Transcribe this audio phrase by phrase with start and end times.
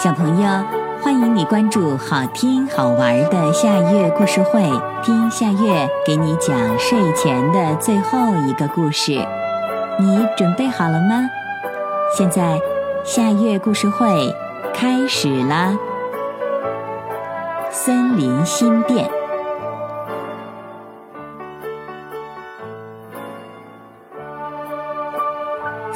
[0.00, 0.48] 小朋友，
[1.02, 4.62] 欢迎你关注好听好玩的夏月故事会，
[5.02, 9.18] 听夏月给你讲睡前的最后一个故事。
[9.98, 11.28] 你准备好了吗？
[12.16, 12.60] 现在，
[13.04, 14.32] 夏月故事会
[14.72, 15.76] 开始啦！
[17.72, 19.17] 森林新店。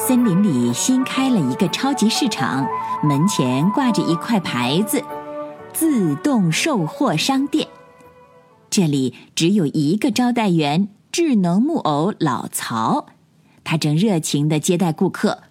[0.04, 2.66] 森林里新开了一个超级市场，
[3.04, 5.00] 门前挂着一块牌子
[5.72, 7.68] ：“自动售货商店。”
[8.68, 13.06] 这里只有一个招待员——智能木偶老曹，
[13.62, 15.44] 他正热情的接待顾客。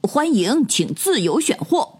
[0.00, 1.98] 欢迎，请自由选货。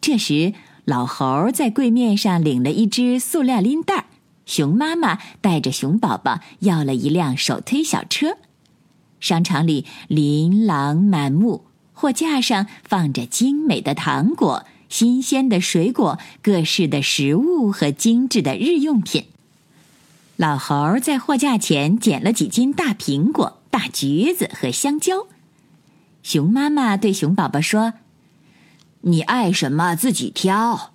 [0.00, 4.06] 这时，老猴在柜面上领了一只塑料拎袋，
[4.46, 8.36] 熊妈妈带着熊宝宝要了一辆手推小车。
[9.24, 19.24] 商场里琳琅满目，货架上放着精美的糖果、新鲜的水果、各式的食物和精致的日用品。
[20.36, 25.26] 老猴在货架前捡了几斤大苹果、大橘子和香蕉。
[26.22, 27.94] 熊妈妈对熊宝宝说
[29.08, 30.92] ：“你爱什么自己挑。”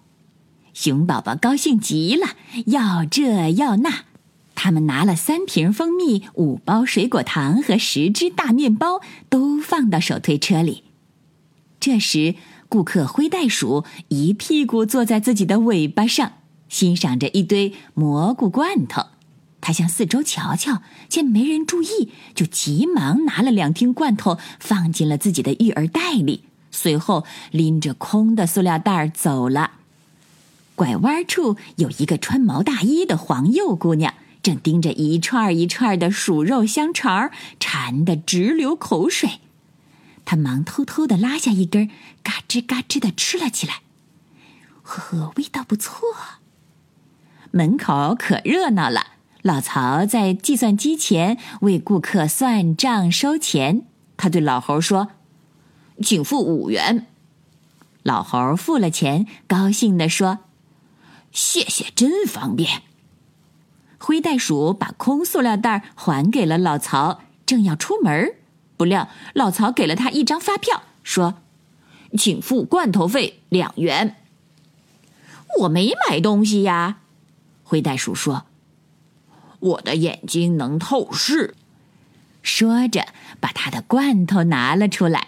[0.75, 2.35] 熊宝宝高兴极了，
[2.67, 4.03] 要这要那。
[4.61, 10.83] 他们拿了三瓶蜂蜜、五包水果糖和十只大面包，都放到手推车里。
[11.79, 12.35] 这时，
[12.67, 16.33] 顾客灰袋鼠一屁股坐在自己的尾巴上，
[16.67, 19.05] 欣赏着一堆蘑菇罐头。
[19.61, 29.71] 他向四周瞧瞧，见没人注意，就急忙拿了两听罐头放进了自己的育儿袋里，随后拎着空的塑料袋走了。
[30.75, 34.13] 拐弯处有一个穿毛大衣的黄鼬姑娘。
[34.41, 39.39] 正盯着一串一串的鼠肉香肠，馋得直流口水。
[40.25, 41.89] 他忙偷偷的拉下一根，
[42.23, 43.81] 嘎吱嘎吱的吃了起来。
[44.83, 46.01] 呵呵，味道不错。
[47.51, 49.07] 门口可热闹了，
[49.41, 53.83] 老曹在计算机前为顾客算账收钱。
[54.17, 55.09] 他对老猴说
[56.03, 57.07] ：“请付五元。”
[58.03, 60.39] 老猴付了钱，高兴地说
[61.31, 62.83] ：“谢谢，真方便。”
[63.99, 68.35] 灰袋鼠把空塑料袋还给了老曹，正要出门
[68.77, 71.35] 不料老曹给了他一张发票，说
[72.17, 74.15] ：“请付罐头费两元。”
[75.61, 76.99] 我没买东西呀，
[77.63, 78.45] 灰袋鼠说
[79.59, 81.55] ：“我的眼睛能透视。”
[82.41, 83.07] 说着，
[83.39, 85.27] 把他的罐头拿了出来。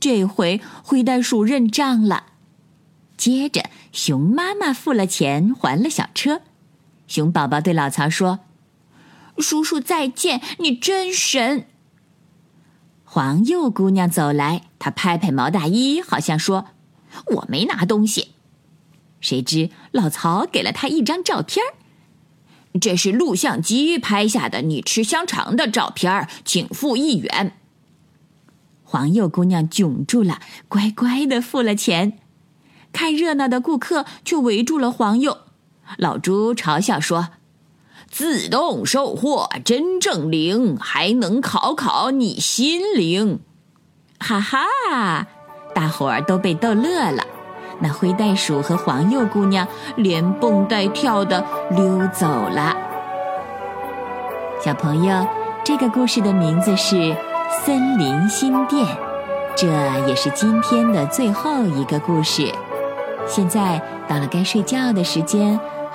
[0.00, 2.24] 这回灰袋鼠认账了。
[3.16, 6.40] 接着，熊妈妈付了钱，还了小车。
[7.06, 8.40] 熊宝宝对老曹说
[9.38, 11.66] ：“叔叔再见，你真神。”
[13.04, 16.66] 黄鼬姑娘走来，她拍拍毛大衣，好像说
[17.36, 18.32] ：“我没拿东西。”
[19.20, 21.64] 谁知老曹给了她一张照片
[22.80, 27.52] 这是录像机拍下的你吃香肠的照片请付一元。”
[28.84, 32.18] 黄鼬姑娘窘住了，乖乖的付了钱。
[32.92, 35.45] 看热闹的顾客却围住了黄鼬。
[35.98, 37.28] 老猪嘲笑说
[38.10, 43.40] ：“自动售货真正灵，还能考考你心灵。”
[44.18, 45.26] 哈哈，
[45.74, 47.24] 大伙儿都被逗乐了。
[47.80, 52.74] 那灰袋鼠和黄鼬姑娘连蹦带跳的溜走了。
[54.58, 55.26] 小朋友，
[55.62, 56.96] 这个故事的名字是
[57.64, 58.86] 《森林新店》，
[59.54, 59.66] 这
[60.08, 62.50] 也是今天的最后一个故事。
[63.26, 65.60] 现在到了该睡觉的时间。